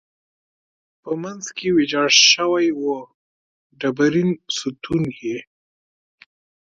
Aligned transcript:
په 1.03 1.11
منځ 1.23 1.43
کې 1.57 1.67
ویجاړ 1.77 2.09
شوی 2.31 2.67
و، 2.81 2.83
ډبرین 3.79 4.29
ستون 4.57 5.01
یې. 5.19 5.37